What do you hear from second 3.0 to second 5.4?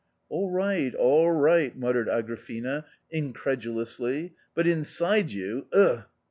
incredulously," but inside